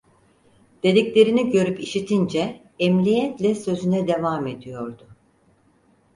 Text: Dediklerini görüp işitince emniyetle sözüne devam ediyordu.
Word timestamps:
Dediklerini 0.83 1.51
görüp 1.51 1.79
işitince 1.79 2.63
emniyetle 2.79 3.55
sözüne 3.55 4.07
devam 4.07 4.47
ediyordu. 4.47 5.07